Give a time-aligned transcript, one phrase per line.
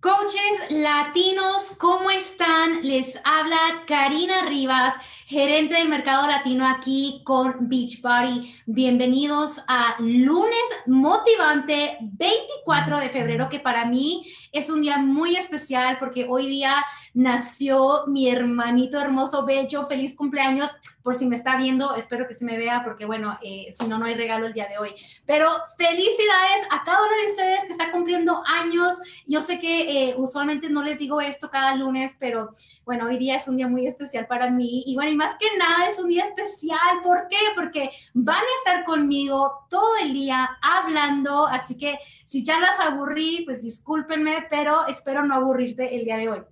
[0.00, 2.80] Coaches latinos, ¿cómo están?
[2.82, 4.94] Les habla Karina Rivas,
[5.26, 8.50] gerente del mercado latino aquí con Beachbody.
[8.64, 14.22] Bienvenidos a lunes motivante 24 de febrero, que para mí
[14.52, 16.82] es un día muy especial porque hoy día
[17.14, 20.70] nació mi hermanito hermoso, bello, feliz cumpleaños.
[21.02, 23.98] Por si me está viendo, espero que se me vea porque bueno, eh, si no,
[23.98, 24.90] no hay regalo el día de hoy.
[25.26, 28.98] Pero felicidades a cada uno de ustedes que está cumpliendo años.
[29.26, 33.36] Yo sé que eh, usualmente no les digo esto cada lunes, pero bueno, hoy día
[33.36, 34.84] es un día muy especial para mí.
[34.86, 37.00] Y bueno, y más que nada es un día especial.
[37.02, 37.38] ¿Por qué?
[37.54, 41.46] Porque van a estar conmigo todo el día hablando.
[41.46, 46.28] Así que si ya las aburrí, pues discúlpenme, pero espero no aburrirte el día de
[46.28, 46.42] hoy.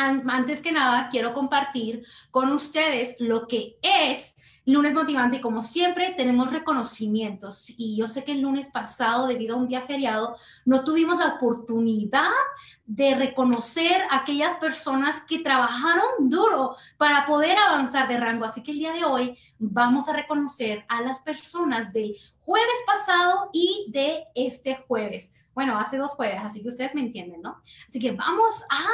[0.00, 6.14] Antes que nada, quiero compartir con ustedes lo que es lunes motivante y como siempre
[6.16, 10.84] tenemos reconocimientos y yo sé que el lunes pasado debido a un día feriado no
[10.84, 12.30] tuvimos la oportunidad
[12.86, 18.44] de reconocer a aquellas personas que trabajaron duro para poder avanzar de rango.
[18.44, 23.50] Así que el día de hoy vamos a reconocer a las personas del jueves pasado
[23.52, 25.32] y de este jueves.
[25.54, 27.60] Bueno, hace dos jueves, así que ustedes me entienden, ¿no?
[27.88, 28.84] Así que vamos a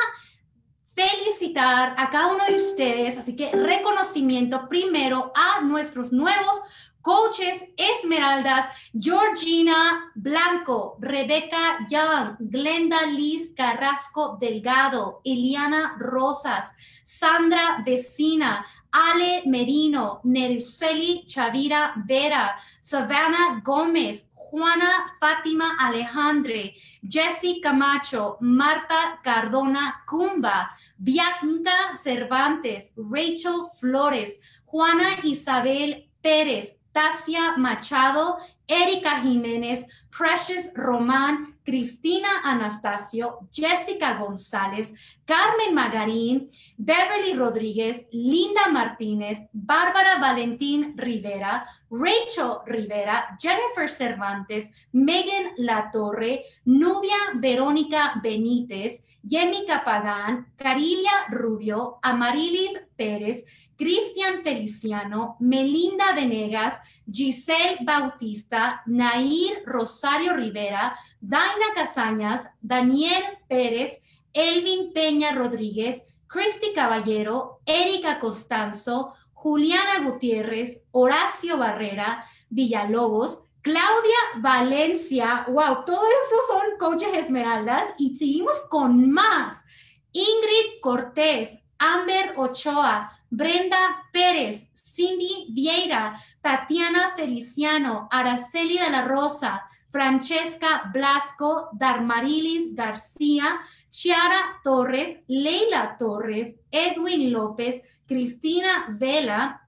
[0.97, 6.63] felicitar a cada uno de ustedes, así que reconocimiento primero a nuestros nuevos
[7.03, 16.73] coaches Esmeraldas, Georgina Blanco, Rebeca Young, Glenda Liz Carrasco Delgado, Eliana Rosas,
[17.05, 24.27] Sandra Vecina, Ale Merino, Neruseli Chavira Vera, Savannah Gómez,
[24.57, 36.75] Juana Fátima Alejandre, Jessy Camacho, Marta Cardona Cumba, Bianca Cervantes, Rachel Flores, Juana Isabel Pérez,
[36.97, 44.95] Tasia Machado, Erika Jiménez, Precious Román, Cristina Anastasio, Jessica González,
[45.27, 56.45] Carmen Magarín, Beverly Rodríguez, Linda Martínez, Bárbara Valentín Rivera, Rachel Rivera, Jennifer Cervantes, Megan Latorre,
[56.65, 63.45] Nubia Verónica Benítez, Yemi Pagán, Carilia Rubio, Amarilis Pérez,
[63.77, 66.81] Cristian Feliciano, Melinda Venegas,
[67.11, 74.01] Giselle Bautista, Nair Rosario Rivera, Daina Casañas, Daniel Pérez,
[74.33, 85.85] Elvin Peña Rodríguez, Cristi Caballero, Erika Costanzo, Juliana Gutiérrez, Horacio Barrera, Villalobos, Claudia Valencia, wow,
[85.85, 89.65] todos estos son coaches esmeraldas y seguimos con más.
[90.13, 100.91] Ingrid Cortés, Amber Ochoa, Brenda Pérez, Cindy Vieira, Tatiana Feliciano, Araceli de la Rosa, Francesca
[100.93, 103.61] Blasco, Darmarilis García,
[103.91, 109.63] Chiara Torres, Leila Torres, Edwin López, Cristina Vela,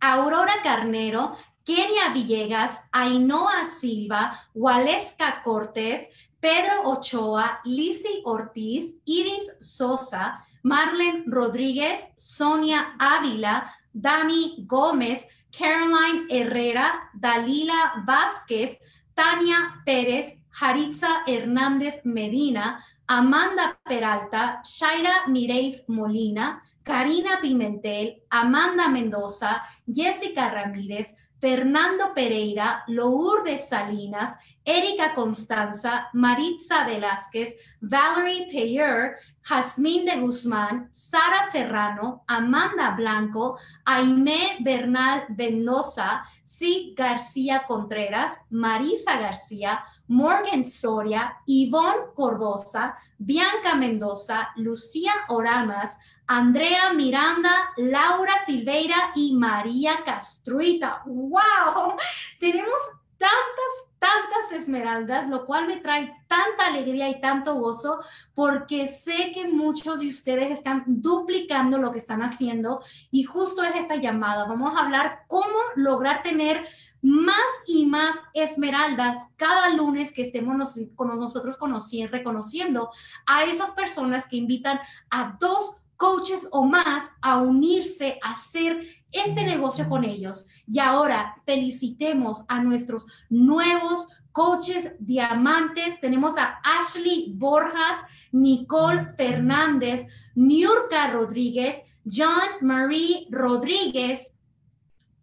[0.00, 6.08] Aurora Carnero, Kenia Villegas, Ainhoa Silva, Waleska Cortés,
[6.40, 18.04] Pedro Ochoa, Lisi Ortiz, Iris Sosa, Marlen Rodríguez, Sonia Ávila, Dani Gómez, Caroline Herrera, Dalila
[18.06, 18.78] Vázquez,
[19.14, 30.50] Tania Pérez, Jaritza Hernández Medina, Amanda Peralta, Shaira Mireis Molina, Karina Pimentel, Amanda Mendoza, Jessica
[30.50, 41.50] Ramírez, Fernando Pereira, Lourdes Salinas, Erika Constanza, Maritza Velázquez, Valerie Payer, Jazmín de Guzmán, Sara
[41.50, 52.94] Serrano, Amanda Blanco, Aimé Bernal Mendoza, Sid García Contreras, Marisa García, Morgan Soria, Ivonne Cordosa,
[53.18, 55.98] Bianca Mendoza, Lucía Oramas,
[56.32, 61.02] Andrea Miranda, Laura Silveira y María Castruita.
[61.04, 61.96] ¡Wow!
[62.38, 62.78] Tenemos
[63.18, 68.00] tantas tantas esmeraldas, lo cual me trae tanta alegría y tanto gozo,
[68.34, 73.76] porque sé que muchos de ustedes están duplicando lo que están haciendo y justo es
[73.76, 74.46] esta llamada.
[74.46, 76.66] Vamos a hablar cómo lograr tener
[77.02, 82.90] más y más esmeraldas cada lunes que estemos con nosotros conociendo, reconociendo
[83.26, 88.80] a esas personas que invitan a dos coaches o más a unirse a hacer
[89.12, 90.46] este negocio con ellos.
[90.66, 96.00] Y ahora felicitemos a nuestros nuevos coaches diamantes.
[96.00, 98.02] Tenemos a Ashley Borjas,
[98.32, 101.76] Nicole Fernández, Niurka Rodríguez,
[102.10, 104.32] John Marie Rodríguez,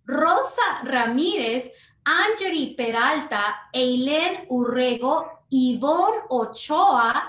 [0.05, 1.71] Rosa Ramírez,
[2.03, 7.27] Angeli Peralta, Eileen Urrego, Ivonne Ochoa,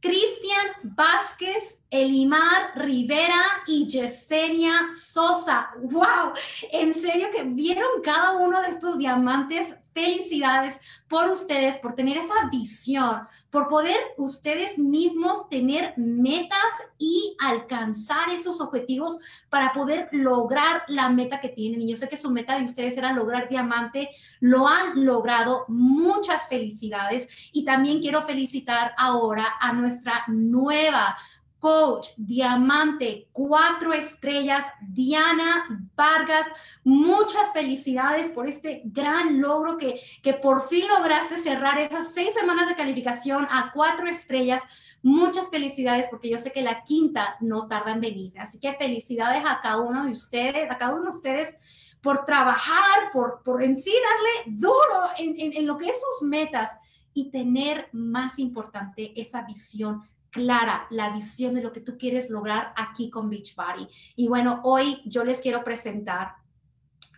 [0.00, 5.70] Cristian Vázquez, Elimar Rivera y Yesenia Sosa.
[5.78, 6.32] ¡Wow!
[6.72, 10.78] En serio que vieron cada uno de estos diamantes felicidades
[11.08, 16.58] por ustedes, por tener esa visión, por poder ustedes mismos tener metas
[16.98, 21.80] y alcanzar esos objetivos para poder lograr la meta que tienen.
[21.80, 24.10] Y yo sé que su meta de ustedes era lograr diamante,
[24.40, 25.64] lo han logrado.
[25.68, 27.50] Muchas felicidades.
[27.52, 31.16] Y también quiero felicitar ahora a nuestra nueva
[31.58, 35.66] coach, diamante, cuatro estrellas, Diana
[35.96, 36.46] Vargas.
[36.84, 42.68] Muchas felicidades por este gran logro que, que por fin lograste cerrar esas seis semanas
[42.68, 44.62] de calificación a cuatro estrellas.
[45.02, 48.32] Muchas felicidades porque yo sé que la quinta no tarda en venir.
[48.38, 51.56] Así que felicidades a cada uno de ustedes, a cada uno de ustedes
[52.00, 56.28] por trabajar, por, por en sí darle duro en, en, en lo que es sus
[56.28, 56.70] metas
[57.16, 62.74] y tener más importante esa visión clara la visión de lo que tú quieres lograr
[62.76, 63.88] aquí con Beachbody.
[64.16, 66.34] Y bueno, hoy yo les quiero presentar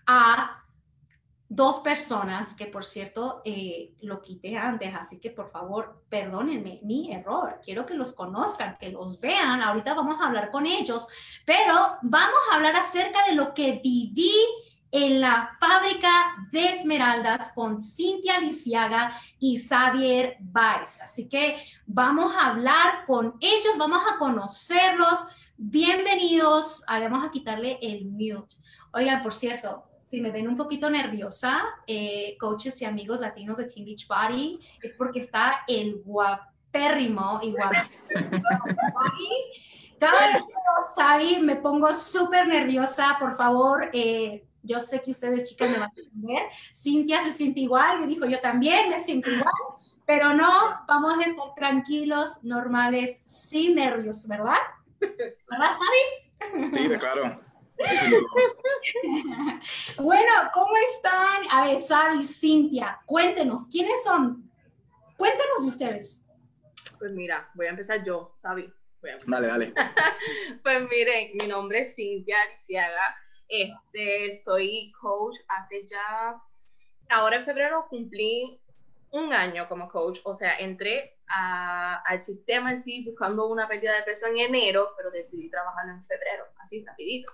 [0.06, 0.62] a
[1.48, 7.12] dos personas que, por cierto, eh, lo quité antes, así que por favor, perdónenme mi
[7.12, 7.58] error.
[7.64, 9.62] Quiero que los conozcan, que los vean.
[9.62, 11.08] Ahorita vamos a hablar con ellos,
[11.44, 14.30] pero vamos a hablar acerca de lo que viví
[14.90, 16.08] en la fábrica
[16.50, 21.00] de esmeraldas con Cintia Lisiaga y Xavier Baez.
[21.02, 21.56] Así que
[21.86, 25.24] vamos a hablar con ellos, vamos a conocerlos.
[25.56, 26.84] Bienvenidos.
[26.86, 28.56] Ah, vamos a quitarle el mute.
[28.92, 33.64] Oigan, por cierto, si me ven un poquito nerviosa, eh, coaches y amigos latinos de
[33.66, 37.92] Team Beach Body, es porque está el guapérrimo y guapérrimo.
[40.00, 43.16] Cada vez que lo me pongo súper nerviosa.
[43.18, 46.42] Por favor, eh, yo sé que ustedes, chicas, me van a entender.
[46.74, 49.52] Cintia se siente igual, me dijo, yo también me siento igual,
[50.06, 54.58] pero no, vamos a estar tranquilos, normales, sin nervios, ¿verdad?
[55.00, 56.70] ¿Verdad, Sabi?
[56.70, 57.36] Sí, claro.
[59.98, 61.42] bueno, ¿cómo están?
[61.52, 64.50] A ver, Sabi, Cintia, cuéntenos, ¿quiénes son?
[65.16, 66.22] Cuéntenos de ustedes.
[66.98, 68.70] Pues mira, voy a empezar yo, Sabi.
[69.26, 69.72] Dale, dale.
[70.62, 73.16] pues miren, mi nombre es Cintia Ariciaga.
[73.48, 76.40] Este, soy coach hace ya,
[77.08, 78.60] ahora en febrero cumplí
[79.10, 84.02] un año como coach, o sea, entré al sistema en sí buscando una pérdida de
[84.02, 87.32] peso en enero, pero decidí trabajarlo en febrero, así rapidito.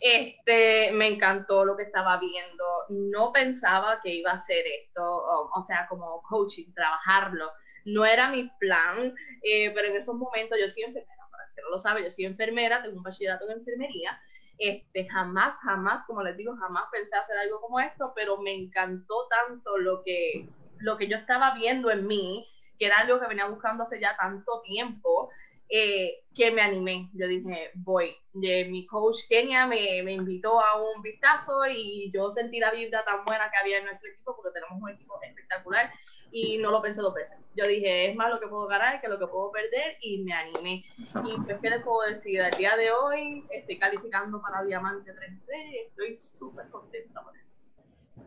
[0.00, 5.62] Este, me encantó lo que estaba viendo, no pensaba que iba a ser esto, o,
[5.62, 7.50] sea, como coaching, trabajarlo,
[7.84, 11.70] no era mi plan, eh, pero en esos momentos yo soy enfermera, para que no
[11.70, 14.20] lo sabe, yo soy enfermera, tengo un bachillerato en enfermería,
[14.58, 19.28] este, jamás, jamás, como les digo, jamás pensé hacer algo como esto, pero me encantó
[19.28, 20.48] tanto lo que,
[20.78, 22.48] lo que yo estaba viendo en mí,
[22.78, 25.30] que era algo que venía buscando hace ya tanto tiempo,
[25.68, 27.10] eh, que me animé.
[27.14, 28.16] Yo dije, voy.
[28.32, 33.04] De, mi coach Kenia me, me, invitó a un vistazo y yo sentí la vibra
[33.04, 35.90] tan buena que había en nuestro equipo, porque tenemos un equipo espectacular
[36.30, 37.36] y no lo pensé dos veces.
[37.54, 40.32] Yo dije, es más lo que puedo ganar que lo que puedo perder y me
[40.34, 40.84] animé.
[40.98, 42.42] Y pues, ¿qué les puedo decir?
[42.42, 47.52] Al día de hoy estoy calificando para Diamante 3D y estoy súper contenta por eso.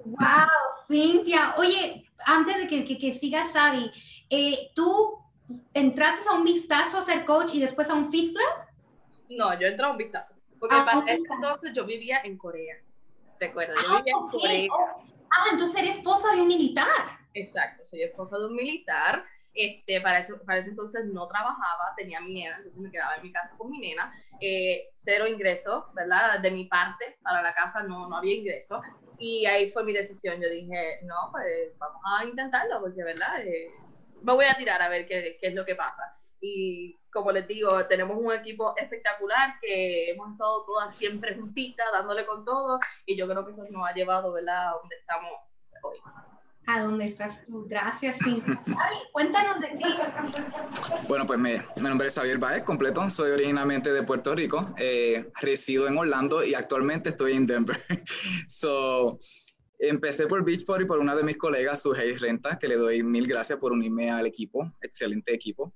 [0.06, 0.18] Wow,
[0.88, 1.56] Cintia.
[1.58, 3.92] Oye, antes de que, que, que sigas, Sadi,
[4.30, 5.20] eh, ¿tú
[5.74, 8.70] entraste a un vistazo a ser coach y después a un Fit Club?
[9.30, 10.36] No, yo entré a un vistazo.
[10.60, 12.76] Porque ah, para ese entonces yo vivía en Corea.
[13.40, 14.70] Recuerda, yo vivía en Corea.
[15.32, 17.19] Ah, entonces eres esposa de un militar.
[17.34, 19.24] Exacto, soy esposa de un militar.
[19.54, 23.24] Este, para, ese, para ese entonces no trabajaba, tenía mi nena, entonces me quedaba en
[23.24, 24.14] mi casa con mi nena.
[24.40, 26.40] Eh, cero ingreso, ¿verdad?
[26.40, 28.82] De mi parte, para la casa no, no había ingreso.
[29.18, 30.40] Y ahí fue mi decisión.
[30.42, 33.42] Yo dije, no, pues vamos a intentarlo, porque, ¿verdad?
[33.42, 33.72] Eh,
[34.22, 36.04] me voy a tirar a ver qué, qué es lo que pasa.
[36.40, 42.26] Y como les digo, tenemos un equipo espectacular que hemos estado todas siempre juntitas, dándole
[42.26, 45.32] con todo, y yo creo que eso nos ha llevado, ¿verdad?, a donde estamos
[45.84, 45.98] hoy
[46.70, 47.66] a dónde estás tú.
[47.68, 48.42] Gracias, sí.
[49.12, 49.86] cuéntanos de ti.
[51.08, 53.10] Bueno, pues mi, nombre es Xavier Baez, completo.
[53.10, 54.74] Soy originalmente de Puerto Rico.
[54.78, 57.78] Eh, resido en Orlando y actualmente estoy en Denver.
[58.48, 59.20] so,
[59.80, 63.58] empecé por Beachbody por una de mis colegas, Sujei Renta, que le doy mil gracias
[63.58, 64.72] por unirme al equipo.
[64.82, 65.74] Excelente equipo.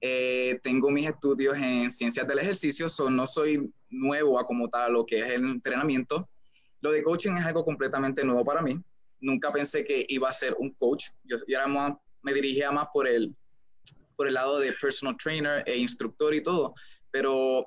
[0.00, 4.82] Eh, tengo mis estudios en ciencias del ejercicio, so no soy nuevo a como tal
[4.82, 6.28] a lo que es el entrenamiento.
[6.80, 8.82] Lo de coaching es algo completamente nuevo para mí
[9.22, 11.06] nunca pensé que iba a ser un coach.
[11.24, 11.36] Yo,
[12.22, 13.34] me dirigía más por el,
[14.16, 16.74] por el lado de personal trainer e instructor y todo,
[17.10, 17.66] pero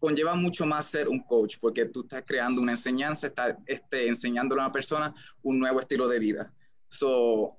[0.00, 4.62] conlleva mucho más ser un coach porque tú estás creando una enseñanza, estás este, enseñándole
[4.62, 6.52] a una persona un nuevo estilo de vida.
[6.88, 7.58] So,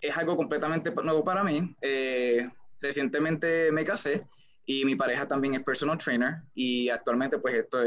[0.00, 1.74] es algo completamente nuevo para mí.
[1.80, 2.48] Eh,
[2.80, 4.26] recientemente me casé
[4.66, 7.78] y mi pareja también es personal trainer y actualmente pues esto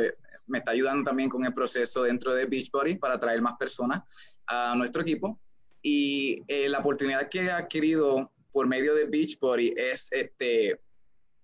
[0.47, 4.01] me está ayudando también con el proceso dentro de Beachbody para traer más personas
[4.49, 5.39] a nuestro equipo
[5.81, 10.81] y eh, la oportunidad que he adquirido por medio de Beachbody es, este,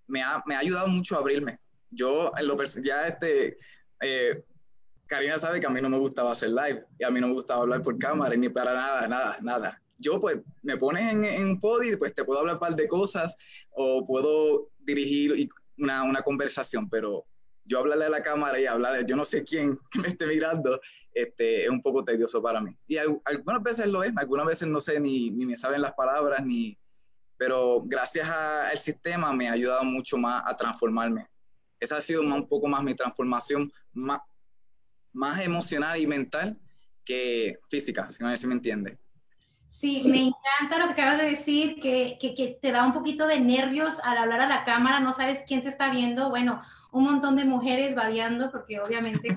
[0.06, 1.58] me ha, me ha ayudado mucho a abrirme.
[1.90, 3.56] Yo, lo, ya este,
[4.02, 4.44] eh,
[5.06, 7.34] Karina sabe que a mí no me gustaba hacer live y a mí no me
[7.34, 9.82] gustaba hablar por cámara ni para nada, nada, nada.
[9.98, 12.88] Yo pues me pones en, en un podio pues te puedo hablar un par de
[12.88, 13.34] cosas
[13.70, 15.48] o puedo dirigir
[15.78, 17.24] una, una conversación, pero
[17.64, 20.80] yo hablarle a la cámara y hablarle, yo no sé quién me esté mirando,
[21.16, 22.76] este, es un poco tedioso para mí.
[22.86, 26.44] Y algunas veces lo es, algunas veces no sé ni, ni me saben las palabras,
[26.44, 26.78] ni,
[27.38, 31.26] pero gracias al sistema me ha ayudado mucho más a transformarme.
[31.80, 34.20] Esa ha sido un poco más mi transformación, más,
[35.14, 36.58] más emocional y mental
[37.02, 38.98] que física, si no si me entiende.
[39.70, 43.40] Sí, me encanta lo que acabas de decir, que, que, te da un poquito de
[43.40, 46.28] nervios al hablar a la cámara, no sabes quién te está viendo.
[46.28, 46.60] Bueno,
[46.92, 49.34] un montón de mujeres babeando, porque obviamente...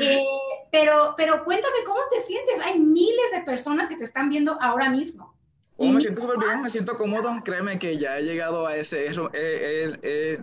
[0.00, 0.24] eh,
[0.70, 2.60] pero, pero cuéntame cómo te sientes.
[2.60, 5.34] Hay miles de personas que te están viendo ahora mismo.
[5.76, 7.30] Oh, me siento súper bien, me siento cómodo.
[7.44, 9.06] Créeme que ya he llegado a ese...
[9.06, 10.38] Eh, eh,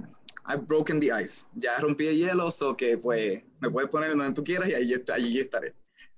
[0.45, 1.45] I've broken the ice.
[1.55, 4.93] Ya rompí el hielo, o que pues me puedes poner donde tú quieras y ahí,
[5.13, 5.71] allí estaré.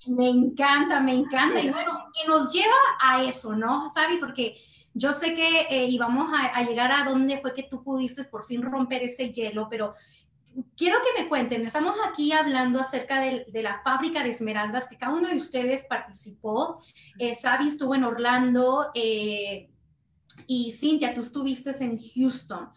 [0.07, 1.59] Me encanta, me encanta.
[1.59, 4.17] Y bueno, que nos lleva a eso, ¿no, Sabi?
[4.17, 4.55] Porque
[4.93, 8.61] yo sé que eh, íbamos a, llegar a donde fue que tú pudiste por fin
[8.61, 9.93] romper ese hielo, pero
[10.75, 15.13] quiero que me cuenten, estamos aquí hablando acerca de, la fábrica de esmeraldas, que cada
[15.13, 16.81] uno de ustedes participó.
[17.19, 19.69] Eh, Sabi estuvo en Orlando eh,
[20.47, 22.69] y Cintia, tú estuviste en Houston.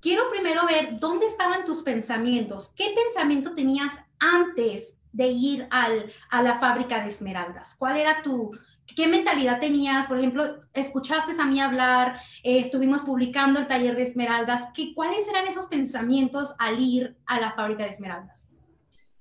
[0.00, 2.72] Quiero primero ver dónde estaban tus pensamientos.
[2.76, 7.74] ¿Qué pensamiento tenías antes de ir al, a la fábrica de esmeraldas?
[7.74, 8.52] ¿Cuál era tu,
[8.94, 10.06] qué mentalidad tenías?
[10.06, 14.68] Por ejemplo, escuchaste a mí hablar, eh, estuvimos publicando el taller de esmeraldas.
[14.74, 18.48] ¿Qué, ¿Cuáles eran esos pensamientos al ir a la fábrica de esmeraldas?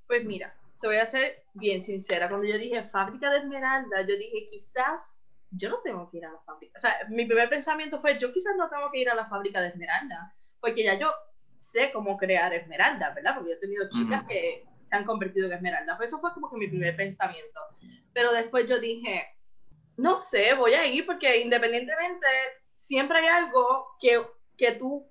[0.08, 2.30] Pues mira, te voy a ser bien sincera.
[2.30, 5.20] Cuando yo dije fábrica de esmeraldas, yo dije quizás
[5.52, 6.74] yo no tengo que ir a la fábrica.
[6.78, 9.62] O sea, mi primer pensamiento fue yo quizás no tengo que ir a la fábrica
[9.62, 11.12] de esmeraldas, porque ya yo
[11.58, 13.36] sé cómo crear esmeraldas, ¿verdad?
[13.36, 15.98] Porque yo he tenido chicas que se han convertido en esmeraldas.
[15.98, 17.60] Pues eso fue como que mi primer pensamiento.
[18.14, 19.26] Pero después yo dije,
[19.98, 22.28] no sé, voy a ir porque independientemente
[22.76, 24.26] siempre hay algo que,
[24.56, 25.08] que tú,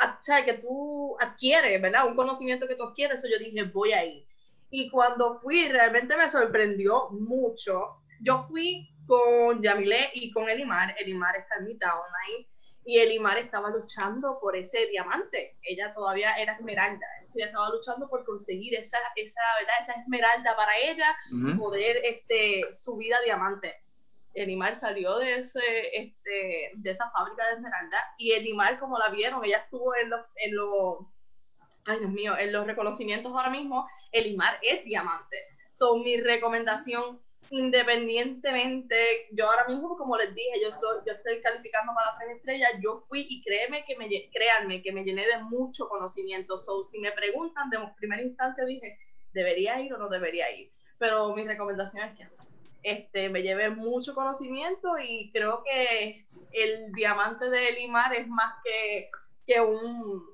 [0.00, 2.06] o sea, que tú adquieres, ¿verdad?
[2.06, 3.18] Un conocimiento que tú adquieres.
[3.18, 4.26] Eso yo dije, voy a ir.
[4.70, 7.98] Y cuando fui, realmente me sorprendió mucho.
[8.20, 10.94] Yo fui con Yamile y con Elimar.
[10.98, 12.46] Elimar está en mi downline
[12.84, 15.58] y Elimar estaba luchando por ese diamante.
[15.62, 19.74] Ella todavía era esmeralda, ella estaba luchando por conseguir esa, esa, ¿verdad?
[19.82, 23.81] esa esmeralda para ella y poder este, subir a diamante.
[24.34, 25.60] Elimar salió de, ese,
[25.92, 30.20] este, de esa fábrica de esmeralda y Elimar, como la vieron, ella estuvo en los,
[30.36, 30.98] en los,
[31.86, 35.36] ay Dios mío, en los reconocimientos ahora mismo, Elimar es diamante.
[35.70, 37.20] Son mi recomendación
[37.50, 38.96] independientemente,
[39.32, 42.96] yo ahora mismo, como les dije, yo, soy, yo estoy calificando para tres estrellas, yo
[42.96, 46.56] fui y créeme que me, créanme que me llené de mucho conocimiento.
[46.56, 48.98] So, si me preguntan de primera instancia, dije,
[49.32, 50.72] ¿debería ir o no debería ir?
[50.98, 52.24] Pero mi recomendación es que
[52.82, 59.10] este, me llevé mucho conocimiento y creo que el diamante de Limar es más que,
[59.46, 60.24] que, un,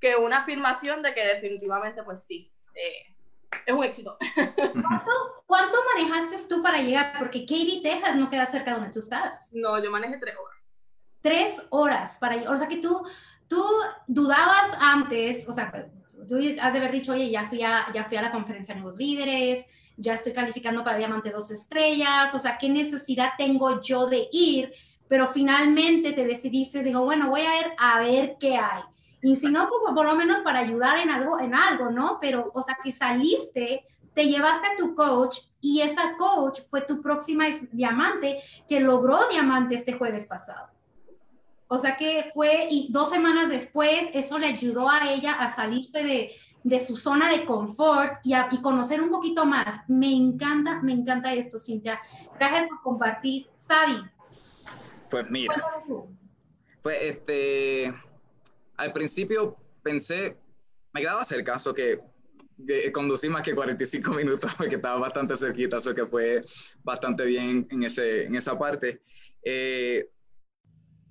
[0.00, 2.50] que una afirmación de que definitivamente, pues sí.
[2.74, 3.14] Eh,
[3.66, 4.16] es un éxito.
[5.46, 7.18] ¿Cuánto, manejaste tú para llegar?
[7.18, 9.50] Porque Katy, Texas no queda cerca de donde tú estás.
[9.52, 10.58] No, yo manejé tres horas.
[11.20, 12.54] Tres horas para llegar.
[12.54, 13.06] O sea que tú,
[13.48, 13.64] tú
[14.06, 15.88] dudabas antes, o sea,
[16.26, 18.80] tú has de haber dicho, oye, ya fui a, ya fui a la conferencia de
[18.80, 19.66] nuevos líderes,
[19.96, 24.72] ya estoy calificando para Diamante dos estrellas, o sea, ¿qué necesidad tengo yo de ir?
[25.08, 28.82] Pero finalmente te decidiste, digo, bueno, voy a ir a ver qué hay.
[29.22, 32.18] Y si no, pues por lo menos para ayudar en algo, en algo, ¿no?
[32.20, 37.00] Pero, o sea, que saliste, te llevaste a tu coach y esa coach fue tu
[37.00, 38.38] próxima diamante
[38.68, 40.73] que logró diamante este jueves pasado.
[41.68, 46.02] O sea que fue, y dos semanas después, eso le ayudó a ella a salirse
[46.02, 46.30] de,
[46.62, 49.80] de su zona de confort y, a, y conocer un poquito más.
[49.88, 52.00] Me encanta, me encanta esto, Cintia.
[52.38, 53.46] Gracias por compartir.
[53.56, 54.02] Sabi.
[55.10, 55.54] Pues mira.
[56.82, 57.94] Pues este,
[58.76, 60.36] al principio pensé,
[60.92, 62.00] me quedaba cerca, eso que,
[62.92, 66.42] conducí más que 45 minutos porque estaba bastante cerquita, eso que fue
[66.82, 69.02] bastante bien en, ese, en esa parte.
[69.42, 70.10] Eh,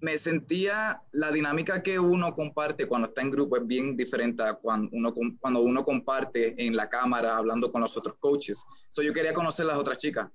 [0.03, 4.53] me sentía la dinámica que uno comparte cuando está en grupo es bien diferente a
[4.53, 8.65] cuando uno, cuando uno comparte en la cámara hablando con los otros coaches.
[8.89, 10.29] So, yo quería conocer las otras chicas,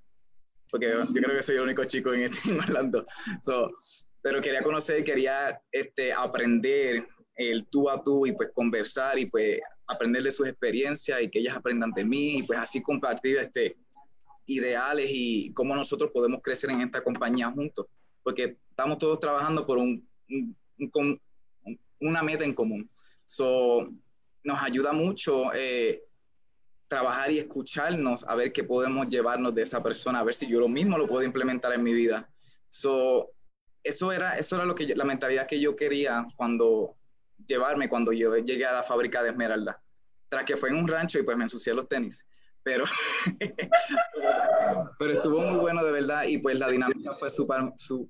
[0.71, 3.05] porque yo, creo que soy el único chico en, este, Orlando.
[3.43, 3.69] So,
[4.23, 9.61] pero quería conocer, quería este, aprender el tú a tú y pues conversar y pues
[9.85, 13.77] aprender de sus experiencias y que ellas aprendan de mí y pues así compartir este,
[14.47, 17.85] ideales y cómo nosotros podemos crecer en esta compañía juntos,
[18.29, 20.07] porque estamos todos trabajando por un,
[21.99, 22.87] una meta en común.
[23.25, 23.89] So,
[24.43, 26.03] nos ayuda mucho eh,
[26.87, 30.59] trabajar y escucharnos a ver qué podemos llevarnos de esa persona, a ver si yo
[30.59, 32.29] lo mismo lo puedo implementar en mi vida.
[32.67, 33.31] So,
[33.83, 36.97] eso era, eso era lo que la mentalidad que yo quería cuando
[37.47, 39.81] llevarme cuando yo llegué a la fábrica de Esmeralda.
[40.29, 42.27] Tras que fue en un rancho y pues me ensucié los tenis
[42.63, 42.85] pero,
[44.99, 48.09] pero estuvo muy bueno de verdad y pues la dinámica fue súper, su,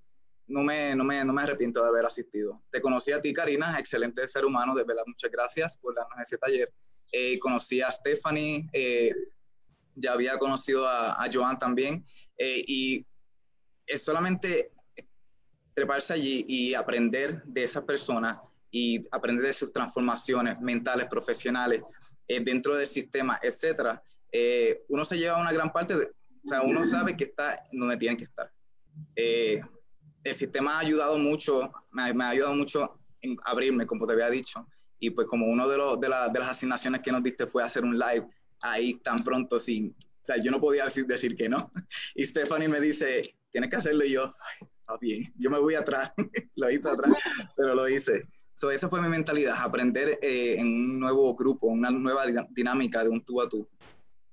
[0.50, 2.62] no, me, no, me, no me arrepiento de haber asistido.
[2.72, 6.38] Te conocí a ti, Karina, excelente ser humano, de verdad, muchas gracias por darnos ese
[6.38, 6.74] taller.
[7.12, 9.14] Eh, conocí a Stephanie, eh,
[9.96, 12.06] ya había conocido a, a Joan también,
[12.38, 13.06] eh, y
[13.88, 14.72] es solamente
[15.74, 18.42] treparse allí y aprender de esa persona
[18.72, 21.82] y aprender de sus transformaciones mentales, profesionales,
[22.28, 26.84] dentro del sistema, etcétera, eh, uno se lleva una gran parte, de, o sea, uno
[26.84, 28.52] sabe que está donde tiene que estar.
[30.24, 34.68] El sistema ha ayudado mucho, me, ha ayudado mucho en abrirme, como te había dicho,
[35.00, 36.10] y pues como uno de, de,
[36.40, 38.28] las asignaciones que nos diste fue hacer un live
[38.62, 41.72] ahí tan pronto sin, o sea, yo no podía decir, decir que no.
[42.16, 46.12] Y Stephanie me dice, tienes que hacerlo y yo, está bien, yo me voy atrás,
[46.56, 47.14] lo hice atrás,
[47.56, 48.28] pero lo hice.
[48.54, 53.10] So, esa fue mi mentalidad, aprender eh, en un nuevo grupo, una nueva dinámica de
[53.10, 53.66] un tú a tú.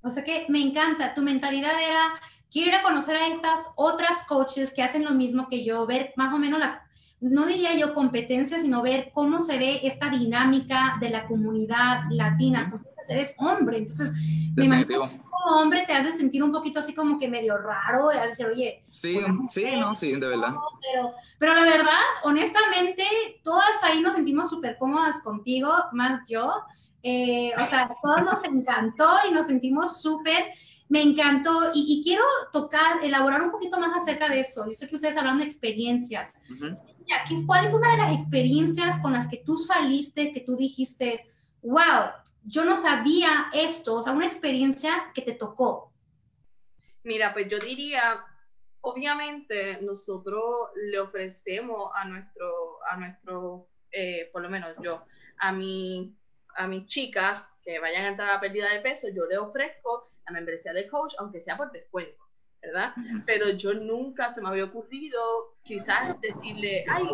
[0.03, 4.23] O sea que me encanta, tu mentalidad era, quiero ir a conocer a estas otras
[4.29, 6.87] coaches que hacen lo mismo que yo, ver más o menos la,
[7.21, 12.67] no diría yo competencia, sino ver cómo se ve esta dinámica de la comunidad latina.
[12.71, 14.13] Porque eres hombre, entonces
[14.57, 15.11] me imagino
[15.47, 18.83] como hombre te hace sentir un poquito así como que medio raro, y decir, oye.
[18.89, 20.55] Sí, sí, no, sí, de verdad.
[20.81, 23.05] Pero, pero la verdad, honestamente,
[23.43, 26.53] todas ahí nos sentimos súper cómodas contigo, más yo.
[27.03, 30.51] Eh, o sea, todos nos encantó y nos sentimos súper,
[30.89, 32.23] me encantó y, quiero
[32.53, 34.67] tocar, elaborar un poquito más acerca de eso.
[34.67, 36.35] Yo sé que ustedes hablan de experiencias.
[37.47, 41.29] ¿Cuál es una de las experiencias con las que tú saliste, que tú dijiste,
[41.63, 42.11] wow,
[42.45, 45.93] yo no sabía esto, o sea, una experiencia que te tocó?
[47.03, 48.25] Mira, pues yo diría,
[48.81, 55.05] obviamente nosotros le ofrecemos a nuestro, a nuestro, eh, por lo menos yo,
[55.39, 56.17] a mi
[56.57, 60.11] a mis chicas que vayan a entrar a la pérdida de peso, yo le ofrezco
[60.27, 62.23] la membresía de coach, aunque sea por descuento,
[62.63, 62.95] ¿verdad?
[63.25, 65.21] Pero yo nunca se me había ocurrido
[65.63, 67.05] quizás decirle, ay,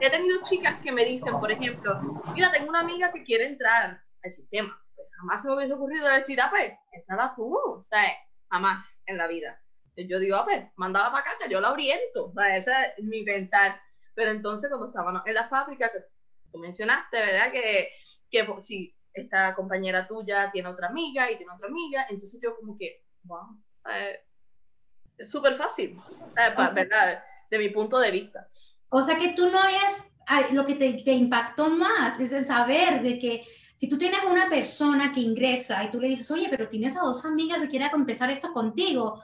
[0.00, 4.02] he tenido chicas que me dicen, por ejemplo, mira, tengo una amiga que quiere entrar
[4.22, 4.80] al sistema.
[4.94, 8.04] Pues jamás se me hubiese ocurrido decir, ah, pues, entrala tú, o sea,
[8.50, 9.60] jamás en la vida.
[9.96, 12.26] Yo digo, ah, pues, mándala para acá, que yo la oriento.
[12.26, 13.78] O sea, ese es mi pensar.
[14.14, 15.98] Pero entonces, cuando estábamos en la fábrica, que
[16.50, 17.52] tú mencionaste, ¿verdad?
[17.52, 17.90] Que
[18.32, 22.76] que si esta compañera tuya tiene otra amiga y tiene otra amiga, entonces yo como
[22.76, 23.58] que, wow,
[23.90, 24.20] eh,
[25.18, 26.00] es súper fácil,
[26.36, 27.22] eh, ¿verdad?
[27.50, 28.48] De mi punto de vista.
[28.88, 30.04] O sea que tú no es
[30.52, 33.42] lo que te, te, impactó más, es el saber de que
[33.76, 37.00] si tú tienes una persona que ingresa y tú le dices, oye, pero tienes a
[37.00, 39.22] dos amigas que quieren empezar esto contigo,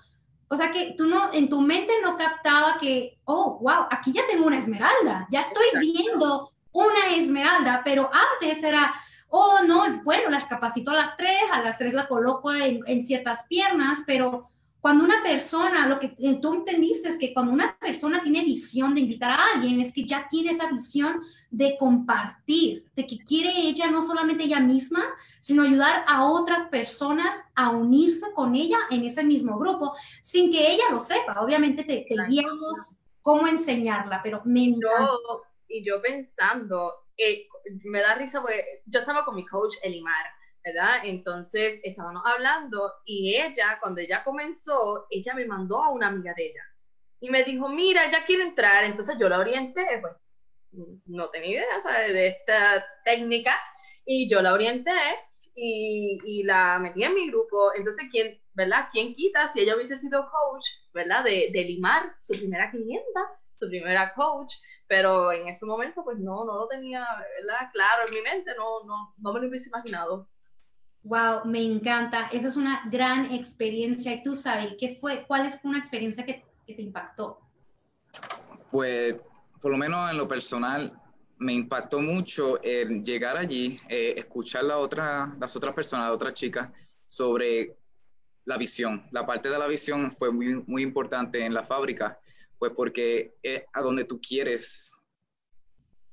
[0.49, 4.23] o sea que tú no, en tu mente no captaba que, oh, wow, aquí ya
[4.27, 8.93] tengo una esmeralda, ya estoy viendo una esmeralda, pero antes era,
[9.29, 13.45] oh, no, bueno, las capacito a las tres, a las tres la coloco en, ciertas
[13.45, 14.47] piernas, pero
[14.81, 19.01] cuando una persona, lo que tú entendiste es que cuando una persona tiene visión de
[19.01, 23.91] invitar a alguien, es que ya tiene esa visión de compartir, de que quiere ella,
[23.91, 25.01] no solamente ella misma,
[25.41, 30.71] sino ayudar a otras personas a unirse con ella en ese mismo grupo, sin que
[30.71, 31.41] ella lo sepa.
[31.43, 34.75] Obviamente te, guiamos cómo enseñarla, pero me
[35.71, 37.47] y yo pensando, eh,
[37.85, 40.27] me da risa porque yo estaba con mi coach Elimar,
[40.65, 41.01] ¿verdad?
[41.05, 46.47] Entonces estábamos hablando y ella, cuando ella comenzó, ella me mandó a una amiga de
[46.47, 46.63] ella
[47.21, 48.85] y me dijo, mira, ella quiere entrar.
[48.85, 50.15] Entonces yo la orienté, pues
[51.07, 52.13] no tenía idea, ¿sabes?
[52.13, 53.57] De esta técnica
[54.05, 54.93] y yo la orienté
[55.55, 57.73] y, y, la metí en mi grupo.
[57.75, 58.89] Entonces, ¿quién, ¿verdad?
[58.93, 61.25] ¿Quién quita si ella hubiese sido coach, ¿verdad?
[61.25, 63.21] De, de limar su primera clienta,
[63.55, 64.55] su primera coach,
[64.89, 67.07] pero en ese momento pues no, no lo tenía,
[67.39, 67.71] ¿verdad?
[67.73, 70.29] Claro, en mi mente no, no, no me lo hubiese imaginado.
[71.03, 72.29] Wow, me encanta.
[72.33, 74.13] Esa es una gran experiencia.
[74.13, 75.25] ¿Y tú sabes qué fue?
[75.27, 77.39] ¿Cuál es una experiencia que, que te impactó?
[78.71, 79.23] Pues,
[79.61, 80.93] por lo menos en lo personal,
[81.37, 86.35] me impactó mucho el llegar allí, eh, escuchar la otra, las otras personas, las otras
[86.35, 86.71] chicas,
[87.07, 87.77] sobre
[88.45, 89.07] la visión.
[89.13, 92.19] La parte de la visión fue muy, muy importante en la fábrica
[92.59, 94.95] Pues porque es a donde tú quieres,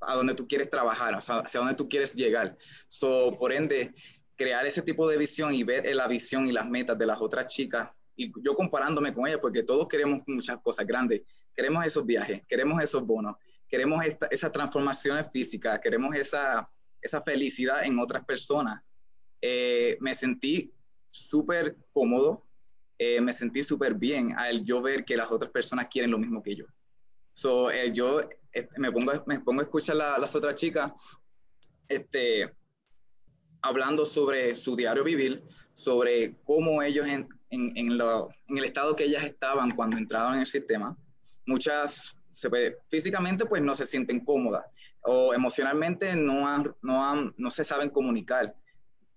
[0.01, 2.57] a donde tú quieres trabajar, sea, hacia donde tú quieres llegar.
[2.87, 3.93] So, por ende,
[4.35, 7.47] crear ese tipo de visión y ver la visión y las metas de las otras
[7.47, 12.41] chicas, y yo comparándome con ellas, porque todos queremos muchas cosas grandes, queremos esos viajes,
[12.47, 13.35] queremos esos bonos,
[13.67, 16.69] queremos esta, esas transformaciones físicas, queremos esa,
[17.01, 18.81] esa felicidad en otras personas.
[19.41, 20.73] Eh, me sentí
[21.09, 22.44] súper cómodo,
[22.97, 26.41] eh, me sentí súper bien al yo ver que las otras personas quieren lo mismo
[26.41, 26.65] que yo.
[27.33, 28.21] So, eh, yo
[28.77, 30.91] me, pongo, me pongo a escuchar a las otras chicas
[31.87, 32.53] este,
[33.61, 38.95] hablando sobre su diario vivir, sobre cómo ellos en, en, en, lo, en, el estado
[38.95, 40.95] que ellas estaban cuando entraban en el sistema.
[41.45, 42.49] Muchas se
[42.87, 44.65] físicamente pues no se sienten cómodas
[45.03, 48.55] o emocionalmente no, han, no, han, no se saben comunicar.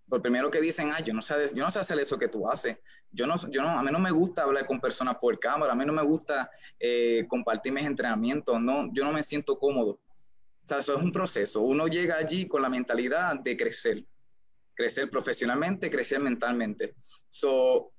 [0.08, 2.78] Por primero que dicen, ay, yo no sé, yo no hacer eso que tú haces.
[3.10, 5.76] Yo no, yo no, a mí no me gusta hablar con personas por cámara, a
[5.76, 9.90] mí no me gusta eh, compartir mis entrenamientos, no, yo no me siento cómodo.
[9.92, 11.60] O sea, eso es un proceso.
[11.60, 14.04] Uno llega allí con la mentalidad de crecer,
[14.74, 16.94] crecer profesionalmente, crecer mentalmente.
[17.28, 17.92] So,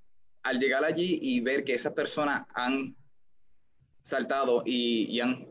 [0.43, 2.95] al llegar allí y ver que esas personas han
[4.01, 5.47] saltado y, y han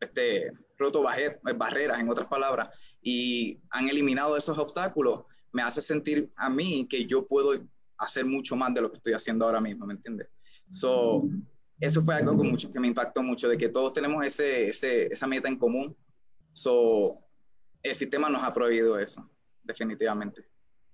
[0.00, 2.68] este, roto barreras, en otras palabras,
[3.02, 7.58] y han eliminado esos obstáculos, me hace sentir a mí que yo puedo
[7.98, 10.28] hacer mucho más de lo que estoy haciendo ahora mismo, ¿me entiendes?
[10.70, 11.24] So,
[11.80, 15.26] eso fue algo mucho, que me impactó mucho, de que todos tenemos ese, ese, esa
[15.26, 15.96] meta en común.
[16.52, 17.14] So,
[17.82, 19.28] el sistema nos ha prohibido eso,
[19.62, 20.44] definitivamente.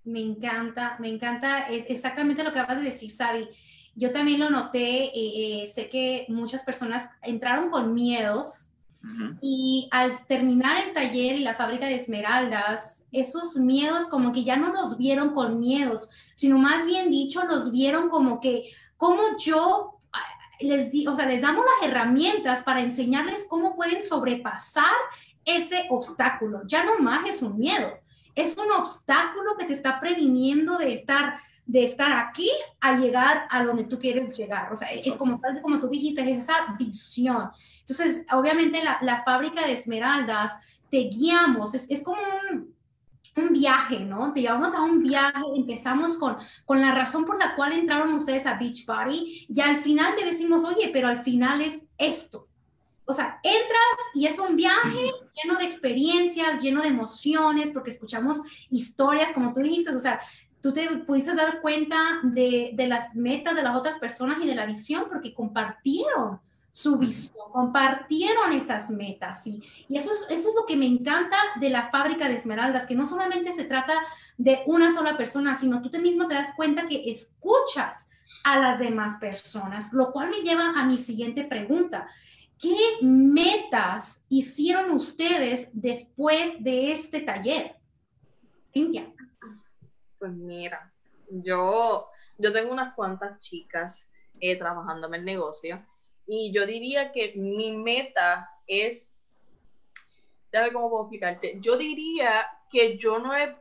[0.04, 3.48] Me encanta, me encanta e, exactamente lo que acabas de decir, Sabi.
[3.94, 8.70] Yo también lo noté, eh, eh, sé que muchas personas entraron con miedos
[9.40, 14.56] y al terminar el taller y la fábrica de esmeraldas, esos miedos como que ya
[14.56, 18.62] no los vieron con miedos, sino más bien dicho, los vieron como que,
[18.96, 20.18] como yo ah,
[20.60, 24.94] les, di, o sea, les damos las herramientas para enseñarles cómo pueden sobrepasar
[25.44, 26.62] ese obstáculo.
[26.66, 27.92] Ya no más es un miedo,
[28.34, 32.50] es un obstáculo que te está previniendo de estar de estar aquí
[32.80, 34.72] a llegar a donde tú quieres llegar.
[34.72, 37.50] O sea, es como, como tú dijiste, es esa visión.
[37.80, 40.58] Entonces, obviamente la, la fábrica de esmeraldas,
[40.90, 42.74] te guiamos, es, es como un,
[43.36, 44.32] un, viaje, ¿no?
[44.32, 48.46] Te llevamos a un viaje, empezamos con, con la razón por la cual entraron ustedes
[48.46, 52.46] a Beachbody y al final te decimos, oye, pero al final es esto.
[53.06, 55.10] O sea, entras y es un viaje
[55.42, 60.18] lleno de experiencias, lleno de emociones, porque escuchamos historias, como tú dijiste, o sea,
[60.64, 64.54] tú te pudiste dar cuenta de, de, las metas de las otras personas y de
[64.54, 66.40] la visión porque compartieron
[66.72, 69.46] su visión, compartieron esas metas.
[69.46, 72.86] Y, y eso, es, eso es lo que me encanta de la fábrica de esmeraldas,
[72.86, 73.92] que no solamente se trata
[74.38, 78.08] de una sola persona, sino tú te mismo te das cuenta que escuchas
[78.42, 82.06] a las demás personas, lo cual me lleva a mi siguiente pregunta.
[82.58, 87.76] ¿Qué metas hicieron ustedes después de este taller?
[88.72, 89.13] Cintia.
[90.24, 90.90] Pues mira,
[91.28, 92.08] yo,
[92.38, 94.08] yo tengo unas cuantas chicas
[94.40, 95.84] eh, trabajando en el negocio
[96.26, 99.20] y yo diría que mi meta es,
[100.50, 103.54] déjame cómo puedo explicarte, yo diría que yo no he,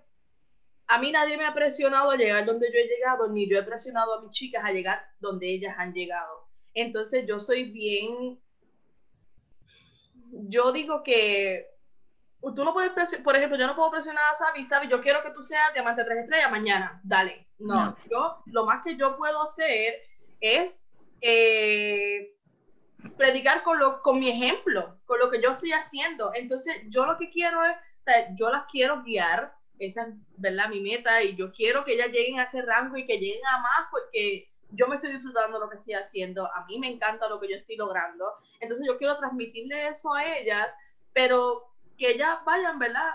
[0.88, 3.64] a mí nadie me ha presionado a llegar donde yo he llegado, ni yo he
[3.64, 6.48] presionado a mis chicas a llegar donde ellas han llegado.
[6.74, 8.40] Entonces yo soy bien,
[10.48, 11.73] yo digo que
[12.52, 15.22] tú no puedes presionar, por ejemplo, yo no puedo presionar a Sabi, Sabi, yo quiero
[15.24, 17.48] que tú seas diamante 3 estrellas mañana, dale.
[17.60, 20.02] No, yo lo más que yo puedo hacer
[20.42, 20.90] es
[21.22, 22.36] eh,
[23.18, 26.32] predicar con, lo, con mi ejemplo, con lo que yo estoy haciendo.
[26.34, 27.78] Entonces, yo lo que quiero es,
[28.36, 30.68] yo las quiero guiar, esa es, ¿verdad?
[30.68, 33.60] Mi meta, y yo quiero que ellas lleguen a ese rango y que lleguen a
[33.60, 37.40] más porque yo me estoy disfrutando lo que estoy haciendo, a mí me encanta lo
[37.40, 38.26] que yo estoy logrando.
[38.60, 40.76] Entonces, yo quiero transmitirle eso a ellas,
[41.14, 43.12] pero que ellas vayan, ¿verdad?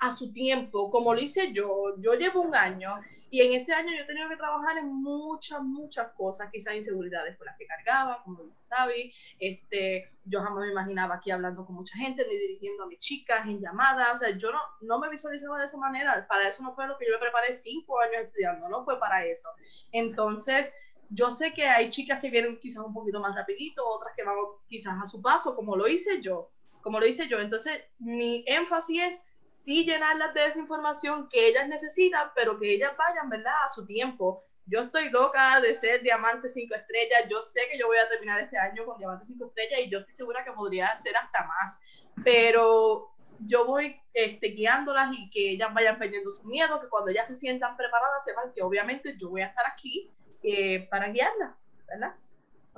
[0.00, 1.94] A su tiempo, como lo hice yo.
[1.98, 3.00] Yo llevo un año
[3.30, 7.36] y en ese año yo he tenido que trabajar en muchas, muchas cosas, quizás inseguridades
[7.36, 9.12] por las que cargaba, como dice Sabi.
[9.38, 13.46] Este, yo jamás me imaginaba aquí hablando con mucha gente, ni dirigiendo a mis chicas
[13.46, 14.14] en llamadas.
[14.14, 16.26] O sea, yo no, no me visualizaba de esa manera.
[16.28, 19.24] Para eso no fue lo que yo me preparé cinco años estudiando, no fue para
[19.24, 19.48] eso.
[19.92, 20.72] Entonces,
[21.10, 24.36] yo sé que hay chicas que vienen quizás un poquito más rapidito, otras que van
[24.68, 26.50] quizás a su paso, como lo hice yo
[26.82, 27.40] como lo hice yo.
[27.40, 32.92] Entonces, mi énfasis es sí llenarlas de esa información que ellas necesitan, pero que ellas
[32.96, 33.54] vayan, ¿verdad?
[33.64, 34.44] A su tiempo.
[34.66, 37.24] Yo estoy loca de ser diamante 5 estrellas.
[37.30, 39.98] Yo sé que yo voy a terminar este año con diamante 5 estrellas y yo
[39.98, 41.78] estoy segura que podría ser hasta más.
[42.22, 47.28] Pero yo voy este, guiándolas y que ellas vayan perdiendo su miedo, que cuando ellas
[47.28, 50.10] se sientan preparadas sepan que obviamente yo voy a estar aquí
[50.42, 51.54] eh, para guiarlas,
[51.86, 52.14] ¿verdad?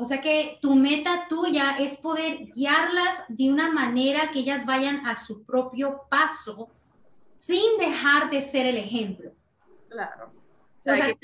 [0.00, 5.06] O sea que tu meta tuya es poder guiarlas de una manera que ellas vayan
[5.06, 6.70] a su propio paso
[7.38, 9.30] sin dejar de ser el ejemplo.
[9.90, 10.32] Claro.
[10.80, 11.14] O sea,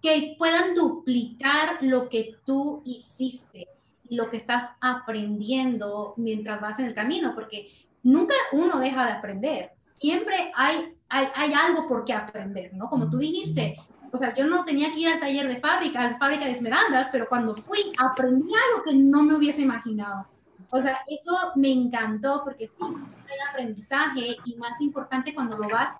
[0.00, 3.66] que, puedan duplicar lo que tú hiciste
[4.08, 7.68] y lo que estás aprendiendo mientras vas en el camino, porque
[8.04, 9.72] nunca uno deja de aprender.
[9.80, 12.88] Siempre hay, hay, hay algo por qué aprender, ¿no?
[12.88, 13.74] Como tú dijiste,
[14.14, 16.52] o sea, yo no tenía que ir al taller de fábrica, a la fábrica de
[16.52, 20.24] esmeraldas, pero cuando fui aprendí algo que no me hubiese imaginado.
[20.70, 25.96] O sea, eso me encantó porque sí, hay aprendizaje y más importante cuando lo vas.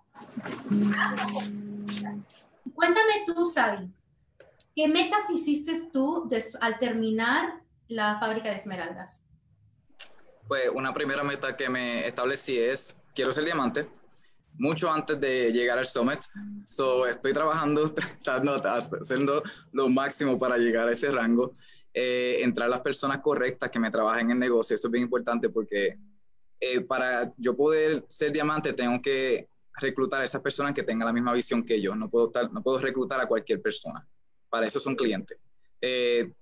[2.72, 3.90] Cuéntame tú, Sally,
[4.76, 9.24] ¿qué metas hiciste tú al terminar la fábrica de esmeraldas?
[10.46, 13.88] Pues una primera meta que me establecí es, quiero ser diamante,
[14.54, 16.20] mucho antes de llegar al Summit.
[16.64, 18.60] So, estoy trabajando, tratando,
[19.00, 21.54] haciendo lo máximo para llegar a ese rango.
[21.92, 25.48] Eh, entrar las personas correctas que me trabajen en el negocio, eso es bien importante
[25.48, 25.96] porque
[26.58, 29.48] eh, para yo poder ser diamante tengo que
[29.80, 31.94] reclutar a esas personas que tengan la misma visión que yo.
[31.94, 34.06] No puedo, estar, no puedo reclutar a cualquier persona.
[34.48, 35.38] Para eso son clientes.
[35.80, 36.32] Eh,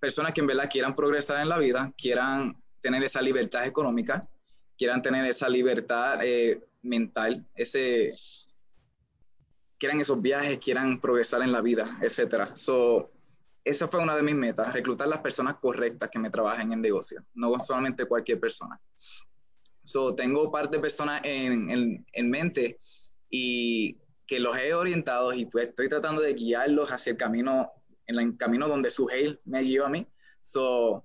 [0.00, 4.28] personas que en verdad quieran progresar en la vida, quieran tener esa libertad económica,
[4.78, 6.20] quieran tener esa libertad
[6.82, 8.12] mental, ese,
[9.78, 12.56] quieran esos viajes, quieran progresar en la vida, etcétera.
[12.56, 13.10] So,
[13.64, 17.24] esa fue una de mis metas, reclutar las personas correctas que me trabajen en negocio,
[17.34, 18.80] no solamente cualquier persona.
[19.84, 22.76] So, tengo parte de personas en, en, mente
[23.30, 27.72] y que los he orientado y pues estoy tratando de guiarlos hacia el camino,
[28.06, 29.08] en el camino donde su
[29.46, 30.06] me guió a mí.
[30.42, 31.04] So,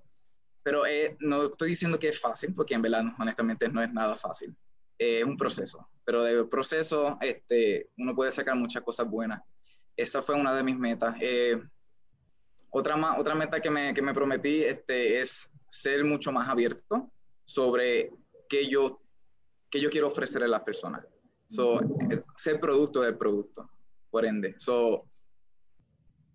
[0.64, 4.16] pero eh, no estoy diciendo que es fácil, porque en verdad, honestamente, no es nada
[4.16, 4.56] fácil
[4.98, 9.42] es un proceso, pero del proceso este, uno puede sacar muchas cosas buenas.
[9.96, 11.16] Esa fue una de mis metas.
[11.20, 11.60] Eh,
[12.70, 17.10] otra, otra meta que me, que me prometí este, es ser mucho más abierto
[17.44, 18.12] sobre
[18.48, 19.00] qué yo,
[19.70, 21.04] qué yo quiero ofrecerle a las personas.
[21.46, 23.70] So, eh, ser producto del producto,
[24.10, 24.54] por ende.
[24.58, 25.06] So,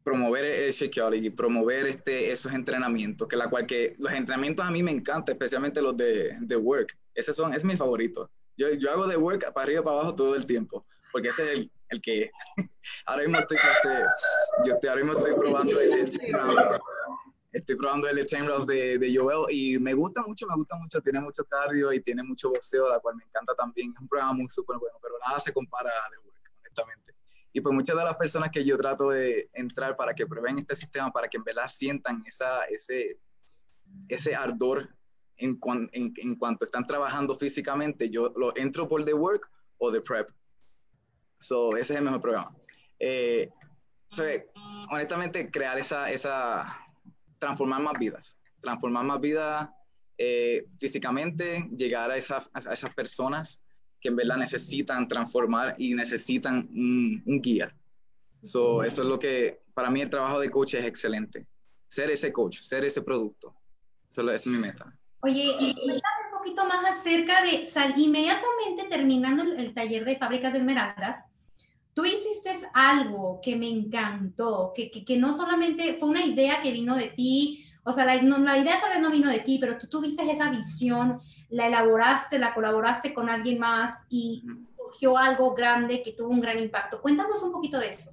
[0.04, 0.74] promover el
[1.16, 5.34] y promover este, esos entrenamientos, que la cual que los entrenamientos a mí me encantan,
[5.34, 6.98] especialmente los de, de work.
[7.14, 8.30] Ese son, es mi favorito.
[8.58, 11.44] Yo, yo hago de work para arriba y para abajo todo el tiempo, porque ese
[11.44, 12.32] es el, el que
[13.06, 14.06] ahora mismo estoy, este,
[14.66, 16.10] yo estoy, ahora mismo estoy probando el, el
[17.52, 21.02] Estoy probando el Chain de, de Joel y me gusta mucho, me gusta mucho.
[21.02, 23.92] Tiene mucho cardio y tiene mucho boxeo, la cual me encanta también.
[23.92, 27.09] Es un programa muy súper bueno, pero nada se compara a The Work, honestamente.
[27.52, 30.76] Y pues muchas de las personas que yo trato de entrar para que prueben este
[30.76, 33.20] sistema, para que en verdad sientan esa, ese,
[34.08, 34.90] ese ardor
[35.38, 35.60] en,
[35.94, 40.30] en, cuanto están trabajando físicamente, yo lo entro por The Work o The Prep.
[41.40, 42.56] So, ese es el mejor programa.
[43.00, 43.50] Eh,
[44.90, 46.86] honestamente, crear esa, esa,
[47.40, 49.70] transformar más vidas, transformar más vidas
[50.18, 53.62] eh, físicamente, llegar a, esa, a, esas personas
[54.00, 57.76] que en verdad necesitan transformar y necesitan un, guía.
[58.42, 61.46] So, eso es lo que, para mí el trabajo de coach es excelente.
[61.88, 63.54] Ser ese coach, ser ese producto.
[64.10, 64.94] Eso es mi meta.
[65.22, 70.54] Oye, y cuéntame un poquito más acerca de, sal, inmediatamente terminando el, taller de fábricas
[70.54, 71.26] de esmeraldas,
[71.94, 76.72] tú hiciste algo que me encantó, que, que, que, no solamente fue una idea que
[76.72, 79.58] vino de ti, o sea, la, no, la, idea tal vez no vino de ti,
[79.60, 84.44] pero tú tuviste esa visión, la elaboraste, la colaboraste con alguien más y
[84.76, 87.02] surgió algo grande que tuvo un gran impacto.
[87.02, 88.12] Cuéntanos un poquito de eso.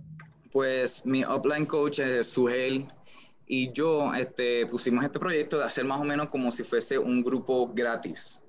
[0.52, 2.86] Pues mi upline coach es Suhel
[3.46, 7.22] y yo este, pusimos este proyecto de hacer más o menos como si fuese un
[7.22, 8.42] grupo gratis,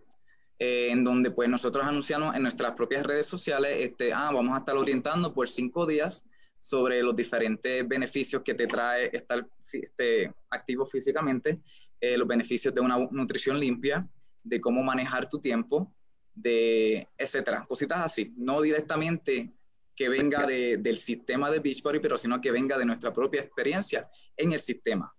[0.59, 4.59] eh, en donde pues nosotros anunciamos en nuestras propias redes sociales, este, ah, vamos a
[4.59, 6.25] estar orientando por cinco días
[6.59, 11.61] sobre los diferentes beneficios que te trae estar este, activo físicamente,
[11.99, 14.07] eh, los beneficios de una nutrición limpia,
[14.43, 15.93] de cómo manejar tu tiempo,
[16.33, 19.51] de etcétera, cositas así, no directamente
[19.95, 24.51] que venga del sistema de Beachbody, pero sino que venga de nuestra propia experiencia en
[24.51, 25.11] el sistema.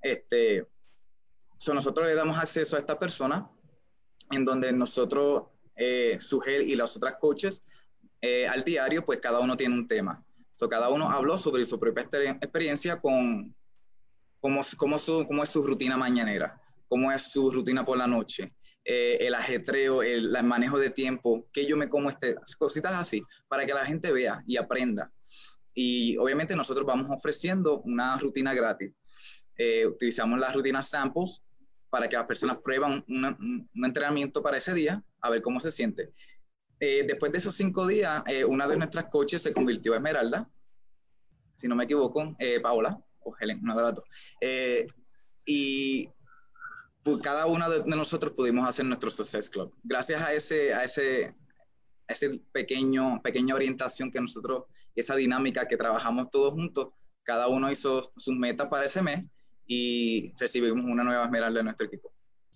[0.00, 0.64] Este,
[1.74, 3.50] nosotros le damos acceso a esta persona
[4.30, 5.44] en donde nosotros,
[5.76, 7.64] eh, Sugel y las otras coaches,
[8.20, 10.24] eh, al diario, pues cada uno tiene un tema.
[10.54, 12.06] So, cada uno habló sobre su propia
[12.40, 13.54] experiencia con
[14.42, 14.62] cómo,
[14.98, 18.52] su, es su rutina mañanera, cómo es su rutina por la noche,
[18.84, 23.64] eh, el ajetreo, el, manejo de tiempo, que yo me como, este, cositas así, para
[23.64, 25.12] que la gente vea y aprenda.
[25.74, 28.92] Y obviamente nosotros vamos ofreciendo una rutina gratis.
[29.56, 31.42] Eh, utilizamos las rutinas samples
[31.88, 36.12] para que las personas prueban un entrenamiento para ese día, a ver cómo se siente.
[36.80, 40.50] Eh, después de esos cinco días, una de nuestras coaches se convirtió en Esmeralda,
[41.54, 44.04] si no me equivoco, Paola o Helen, una de las dos
[45.44, 46.08] y
[47.02, 49.74] pues, cada uno de, nosotros pudimos hacer nuestro Success Club.
[49.82, 51.34] Gracias a ese, a ese,
[52.08, 56.88] ese pequeño, pequeña orientación que nosotros, esa dinámica que trabajamos todos juntos,
[57.24, 59.24] cada uno hizo sus metas para ese mes
[59.66, 62.12] y recibimos una nueva esmeralda de nuestro equipo.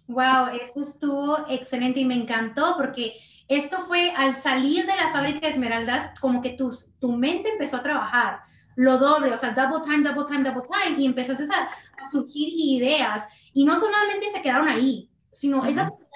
[0.08, 3.14] Wow, eso estuvo excelente y me encantó porque
[3.48, 7.78] esto fue al salir de la fábrica de esmeraldas, como que tu, tu mente empezó
[7.78, 8.40] a trabajar
[8.76, 12.48] lo doble, o sea, double time, double time, double time, y empezaste a, a surgir
[12.52, 13.26] ideas.
[13.52, 16.10] Y no solamente se quedaron ahí, sino esas ideas,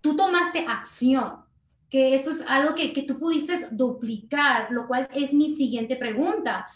[0.00, 1.44] tú tomaste acción,
[1.88, 6.66] que eso es algo que, que tú pudiste duplicar, lo cual es mi siguiente pregunta.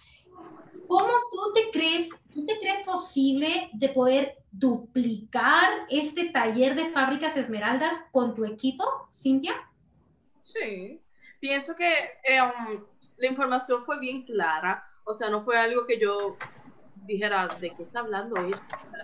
[0.87, 7.37] ¿Cómo tú te crees, tú te crees posible de poder duplicar este taller de fábricas
[7.37, 9.55] esmeraldas con tu equipo, Cintia?
[10.41, 11.01] Sí,
[11.41, 11.91] pienso que
[12.25, 16.37] eh, um, la información fue bien clara, o sea, no fue algo que yo
[17.07, 18.63] dijera, ¿de qué está hablando ella?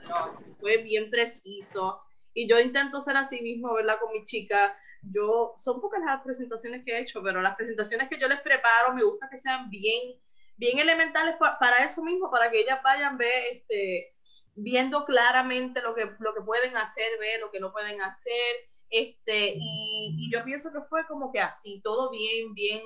[0.09, 2.03] No, fue bien preciso.
[2.33, 3.99] Y yo intento ser así mismo, ¿verdad?
[3.99, 4.77] Con mi chica.
[5.03, 8.95] Yo, son pocas las presentaciones que he hecho, pero las presentaciones que yo les preparo
[8.95, 10.21] me gusta que sean bien,
[10.57, 14.15] bien elementales para eso mismo, para que ellas vayan ver, este,
[14.55, 18.57] viendo claramente lo que, lo que pueden hacer, ver lo que no pueden hacer.
[18.91, 22.83] Este, y, y yo pienso que fue como que así, todo bien, bien,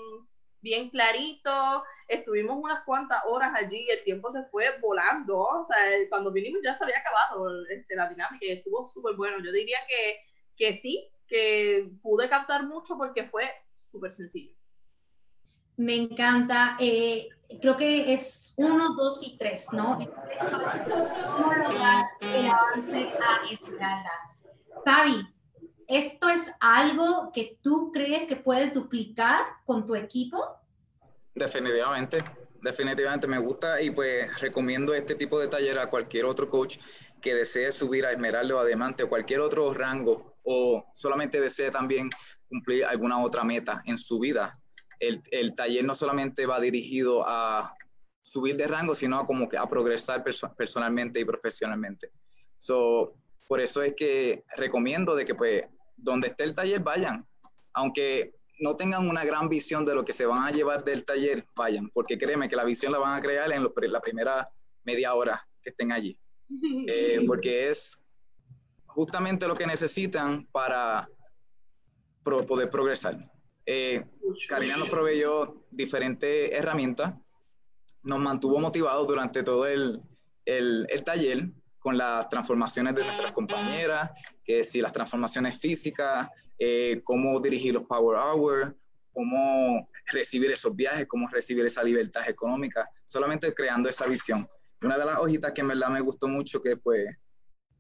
[0.61, 5.77] bien clarito, estuvimos unas cuantas horas allí, el tiempo se fue volando, o sea,
[6.09, 9.39] cuando vinimos ya se había acabado este, la dinámica y estuvo súper bueno.
[9.45, 10.19] Yo diría que,
[10.57, 14.55] que sí, que pude captar mucho porque fue súper sencillo.
[15.77, 16.77] Me encanta.
[16.79, 17.29] Eh,
[17.61, 19.99] creo que es uno, dos y tres, ¿no?
[19.99, 24.11] ¿Cómo lograr el avance a Esmeralda?
[24.85, 25.27] Tavi,
[25.91, 30.41] ¿Esto es algo que tú crees que puedes duplicar con tu equipo?
[31.35, 32.23] Definitivamente,
[32.63, 36.79] definitivamente me gusta y pues recomiendo este tipo de taller a cualquier otro coach
[37.21, 41.73] que desee subir a Esmeralda o a Diamante o cualquier otro rango o solamente desee
[41.73, 42.09] también
[42.49, 44.61] cumplir alguna otra meta en su vida.
[45.01, 47.75] El, el taller no solamente va dirigido a
[48.21, 50.23] subir de rango, sino como que a progresar
[50.57, 52.13] personalmente y profesionalmente.
[52.59, 53.17] So,
[53.49, 55.65] por eso es que recomiendo de que pues
[56.03, 57.27] donde esté el taller, vayan.
[57.73, 61.47] Aunque no tengan una gran visión de lo que se van a llevar del taller,
[61.57, 64.51] vayan, porque créeme que la visión la van a crear en la primera
[64.85, 66.17] media hora que estén allí.
[66.89, 68.05] Eh, porque es
[68.87, 71.09] justamente lo que necesitan para
[72.25, 73.31] poder progresar.
[73.67, 74.05] Eh,
[74.49, 77.15] Karina nos proveyó diferentes herramientas,
[78.03, 80.03] nos mantuvo motivados durante todo el,
[80.45, 84.11] el, el taller con las transformaciones de nuestras compañeras,
[84.45, 88.73] que si las transformaciones físicas, eh, cómo dirigir los Power Hours,
[89.13, 94.49] cómo recibir esos viajes, cómo recibir esa libertad económica, solamente creando esa visión.
[94.83, 97.19] Una de las hojitas que en verdad me gustó mucho, que pues,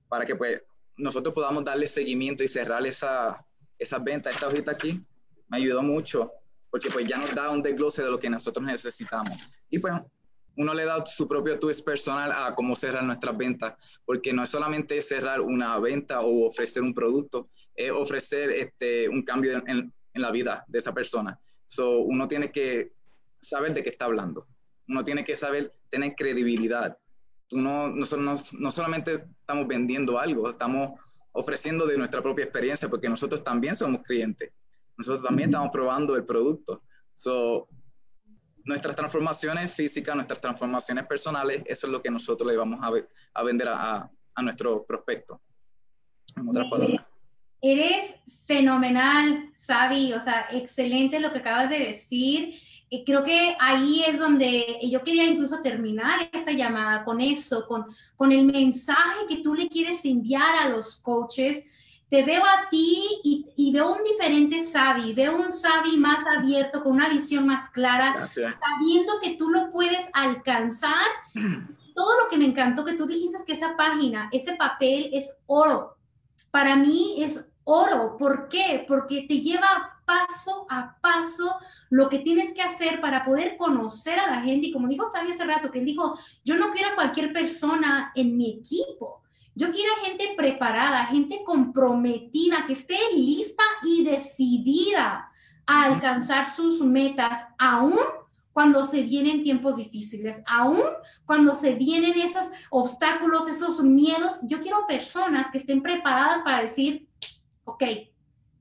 [0.09, 0.63] para que pues
[0.97, 3.47] nosotros podamos darle seguimiento y cerrar esa,
[3.79, 5.05] esas ventas, esta hojita aquí,
[5.49, 6.33] me ayudó mucho,
[6.71, 9.39] porque pues ya nos da un desglose de lo que nosotros necesitamos.
[9.69, 9.95] Y pues
[10.57, 14.51] uno le da su propio twist personal a cómo cerrar nuestras ventas, porque no es
[14.51, 20.31] solamente cerrar una venta o ofrecer un producto, es ofrecer este, un cambio en, la
[20.33, 21.39] vida de esa persona.
[21.65, 22.93] So, uno tiene que
[23.41, 24.47] saber de qué está hablando,
[24.89, 26.99] uno tiene que saber tener credibilidad.
[27.47, 28.05] Tú no, no,
[28.59, 30.99] no solamente estamos vendiendo algo, estamos
[31.33, 34.53] ofreciendo de nuestra propia experiencia, porque nosotros también somos clientes,
[34.99, 36.83] nosotros también estamos probando el producto.
[37.15, 37.69] So,
[38.65, 43.09] nuestras transformaciones físicas, nuestras transformaciones personales, eso es lo que nosotros le vamos a, ver,
[43.35, 45.41] a vender a, a, nuestro prospecto.
[46.37, 47.07] En otras palabras.
[47.63, 48.15] Eres
[48.47, 52.55] fenomenal, Sabi, o sea, excelente lo que acabas de decir.
[52.89, 57.87] Y creo que ahí es donde yo quería incluso terminar esta llamada con eso, con,
[58.17, 61.65] con el mensaje que tú le quieres enviar a los coaches
[62.11, 66.93] te veo a ti y, veo un diferente Sabi, veo un Sabi más abierto, con
[66.93, 71.07] una visión más clara, sabiendo que tú lo puedes alcanzar.
[71.95, 75.33] Todo lo que me encantó que tú dijiste es que esa página, ese papel es
[75.47, 75.97] oro.
[76.51, 78.17] Para mí es oro.
[78.19, 78.85] ¿Por qué?
[78.89, 81.55] Porque te lleva paso a paso
[81.91, 84.69] lo que tienes que hacer para poder conocer a la gente.
[84.69, 88.11] Y como dijo Sabi hace rato, que él dijo, yo no quiero a cualquier persona
[88.17, 89.21] en mi equipo
[89.61, 95.31] yo quiero gente preparada, gente comprometida, que esté lista y decidida
[95.67, 97.99] a alcanzar sus metas, aún
[98.55, 100.81] cuando se vienen tiempos difíciles, aún
[101.27, 104.41] cuando se vienen esos obstáculos, esos miedos.
[104.45, 107.07] Yo quiero personas que estén preparadas para decir,
[107.65, 107.85] ok,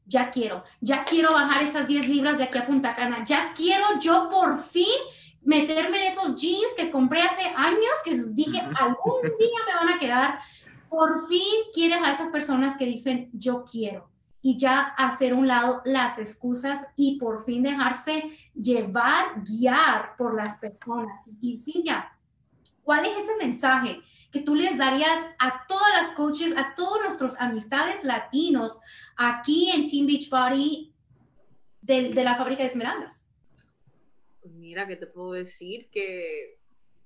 [0.06, 3.86] ya quiero, ya quiero bajar esas 10 libras de aquí a Punta Cana, ya quiero
[4.02, 5.00] yo por fin
[5.44, 10.00] meterme en esos jeans que compré hace años, que dije, algún día me van a
[10.00, 10.40] quedar.
[10.90, 14.10] Por fin quieres a esas personas que dicen, yo quiero.
[14.42, 18.24] Y ya hacer un lado las excusas y por fin dejarse
[18.56, 21.30] llevar, guiar por las personas.
[21.42, 22.18] Y sí, ya,
[22.84, 27.36] ¿cuál es ese mensaje que tú les darías a todas las coaches, a todos nuestros
[27.40, 28.80] amistades latinos
[29.16, 30.94] aquí en Team Beach Party
[31.82, 33.26] de, la fábrica de esmeraldas?
[34.44, 35.90] Mira, ¿qué te puedo decir?
[35.92, 36.60] Que,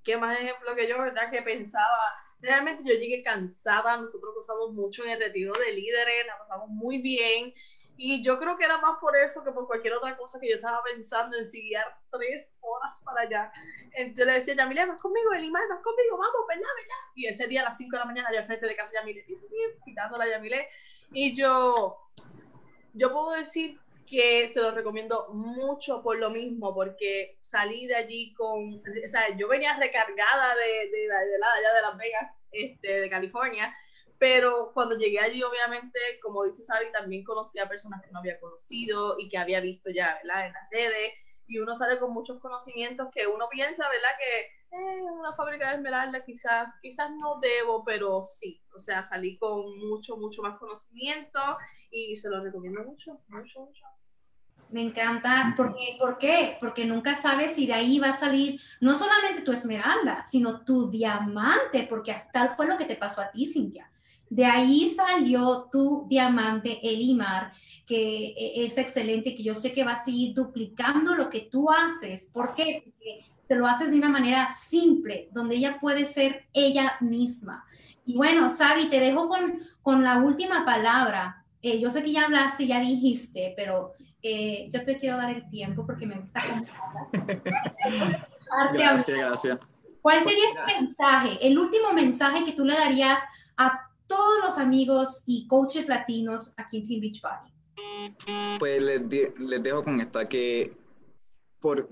[0.04, 1.32] qué más ejemplo que yo, ¿verdad?
[1.32, 2.14] Que pensaba,
[2.44, 6.98] realmente yo llegué cansada, nosotros pasamos mucho en el retiro de líderes, la pasamos muy
[7.00, 7.54] bien.
[7.96, 10.56] Y yo creo que era más por eso que por cualquier otra cosa que yo
[10.56, 11.78] estaba pensando en seguir
[12.12, 13.52] tres horas para allá.
[13.94, 16.96] Entonces le decía, Yamile, vas conmigo, Elimar, vas conmigo, vamos, ¿verdad, verdad?
[17.16, 19.26] Y ese día a las 5 de la mañana yo al frente de casa Yamile,
[19.86, 20.68] quitándola a Yamile.
[21.12, 21.98] Y yo,
[22.94, 28.34] yo puedo decir que se los recomiendo mucho por lo mismo, porque salí de allí
[28.34, 33.02] con, o sea, yo venía recargada de, de, de, de allá de Las Vegas, este,
[33.02, 33.76] de California,
[34.18, 38.40] pero cuando llegué allí, obviamente, como dice Sabi, también conocí a personas que no había
[38.40, 40.48] conocido y que había visto ya, ¿verdad?
[40.48, 41.14] En las redes,
[41.48, 44.10] y uno sale con muchos conocimientos que uno piensa, ¿verdad?
[44.18, 44.42] Que
[44.76, 49.78] eh, una fábrica de esmeralda quizás, quizás no debo, pero sí, o sea, salí con
[49.78, 51.40] mucho, mucho más conocimiento
[51.92, 53.84] y se lo recomiendo mucho, mucho, mucho.
[54.70, 55.54] Me encanta.
[55.56, 56.58] Porque, ¿Por qué?
[56.60, 60.90] Porque nunca sabes si de ahí va a salir no solamente tu esmeralda, sino tu
[60.90, 63.93] diamante, porque tal fue lo que te pasó a ti, Cintia.
[64.36, 67.52] De ahí salió tu diamante Elimar,
[67.86, 71.70] que e, es excelente, que yo sé que va a seguir duplicando lo que tú
[71.70, 72.30] haces.
[72.34, 72.82] ¿Por qué?
[72.84, 77.64] Porque te lo haces de una manera simple, donde ella puede ser ella misma.
[78.06, 81.46] Y bueno, Sabi, te dejo con, con la última palabra.
[81.62, 85.48] Eh, yo sé que ya hablaste, ya dijiste, pero eh, yo te quiero dar el
[85.48, 86.42] tiempo porque me gusta
[88.74, 89.60] Gracias, gracias.
[90.02, 93.20] ¿Cuál sería ese mensaje, el último mensaje que tú le darías
[93.58, 97.50] a todos los amigos y coaches latinos aquí en Team Beach Party?
[98.60, 100.78] Pues les, les dejo con esta, que
[101.60, 101.90] por,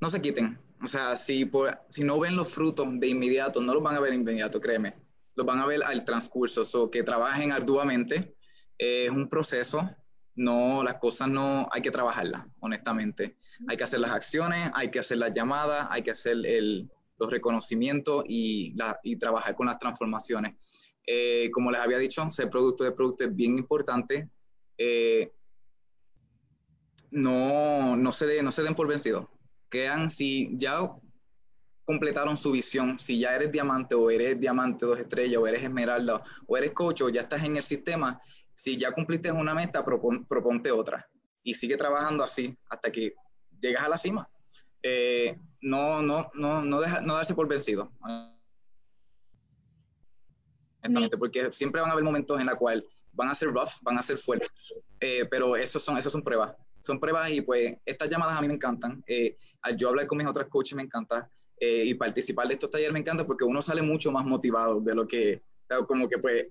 [0.00, 0.58] no se quiten.
[0.82, 4.00] O sea, si, por, si no ven los frutos de inmediato, no los van a
[4.00, 4.94] ver de inmediato, créeme.
[5.34, 6.64] Los van a ver al transcurso.
[6.64, 8.36] So, que trabajen arduamente.
[8.78, 9.88] es un proceso
[10.36, 13.38] no, las cosas no hay que trabajarlas, honestamente.
[13.68, 18.22] Hay que hacer las acciones, hay que hacer las llamadas, hay que hacer los reconocimientos
[18.28, 18.74] y,
[19.18, 20.85] trabajar con las transformaciones.
[21.06, 24.28] Eh, como les había dicho, ser producto de producto es bien importante.
[24.76, 25.32] Eh,
[27.12, 29.26] no, no, se no se den por vencidos.
[29.68, 30.80] Crean, si ya
[31.84, 36.22] completaron su visión, si ya eres diamante o eres diamante dos estrellas o eres esmeralda
[36.46, 38.20] o eres coach o ya estás en el sistema,
[38.52, 41.08] si ya cumpliste una meta, proponte otra
[41.44, 43.14] y sigue trabajando así hasta que
[43.60, 44.28] llegas a la cima.
[44.82, 47.92] Eh, no, no, no, no, deja, no darse por vencido.
[51.18, 54.02] Porque siempre van a haber momentos en los cuales van a ser rough, van a
[54.02, 54.50] ser fuertes,
[55.00, 56.54] eh, pero esos son, son pruebas.
[56.80, 59.02] Son pruebas y pues estas llamadas a mí me encantan.
[59.06, 61.28] Eh, al yo hablar con mis otras coaches me encanta
[61.58, 65.08] y participar de estos talleres me encanta porque uno sale mucho más motivado de lo
[65.08, 65.40] que,
[65.88, 66.48] como que pues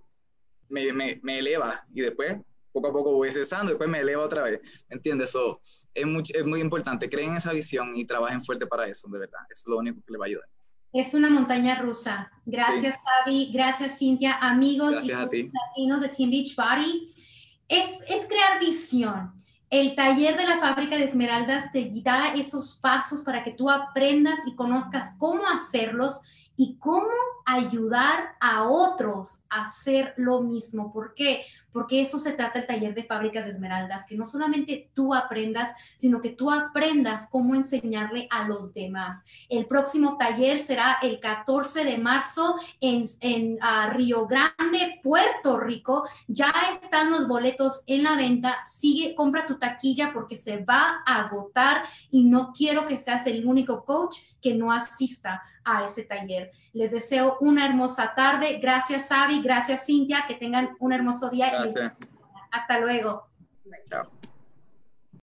[0.69, 2.38] me, me, me, eleva y después
[2.75, 4.59] poco a poco voy cesando, después me eleva otra vez.
[4.89, 5.29] ¿Entiendes?
[5.29, 5.61] eso
[5.93, 7.09] es, muy, es muy importante.
[7.09, 9.39] Creen en esa visión y trabajen fuerte para eso, de verdad.
[9.49, 10.49] Eso es lo único que le va a ayudar.
[10.95, 12.31] Es una montaña rusa.
[12.45, 13.49] Gracias, sí.
[13.51, 14.37] Gracias, Cintia.
[14.39, 17.11] Amigos Gracias y latinos de Team Beach Body.
[17.67, 19.33] Es, es crear visión.
[19.69, 24.39] El taller de la fábrica de esmeraldas te da esos pasos para que tú aprendas
[24.47, 26.21] y conozcas cómo hacerlos
[26.57, 27.09] y cómo
[27.45, 30.91] ayudar a otros a hacer lo mismo.
[30.91, 31.41] ¿Por qué?
[31.71, 35.71] Porque eso se trata el taller de fábricas de esmeraldas, que no solamente tú aprendas,
[35.97, 39.23] sino que tú aprendas cómo enseñarle a los demás.
[39.47, 43.03] El próximo taller será el 14 de marzo en,
[43.55, 46.03] uh, Río Grande, Puerto Rico.
[46.27, 48.63] Ya están los boletos en la venta.
[48.65, 53.45] Sigue, compra tu taquilla porque se va a agotar y no quiero que seas el
[53.45, 56.44] único coach que no asista a ese taller.
[56.73, 58.59] Les deseo una hermosa tarde.
[58.61, 59.41] Gracias, Sabi.
[59.41, 60.25] Gracias, Cintia.
[60.27, 61.49] Que tengan un hermoso día.
[61.51, 61.93] Gracias.
[62.51, 63.27] Hasta luego.
[63.89, 64.09] Chao.